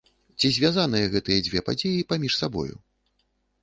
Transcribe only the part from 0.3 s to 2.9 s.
Ці звязаныя гэтыя дзве падзеі паміж сабою?